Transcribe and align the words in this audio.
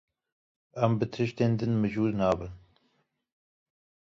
Em 0.83 0.91
bi 0.99 1.05
tiştên 1.13 1.53
din 1.59 1.73
mijûl 1.81 2.11
nebin. 2.19 2.53